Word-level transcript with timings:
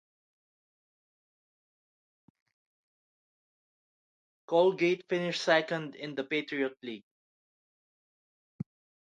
Colgate 4.47 5.03
finished 5.07 5.43
second 5.43 5.93
in 5.93 6.15
the 6.15 6.23
Patriot 6.23 6.75
League. 6.81 7.03